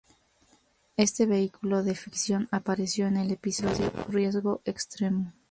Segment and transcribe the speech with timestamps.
[0.97, 5.31] Este vehículo de ficción apareció en el episodio "Riesgo extremo".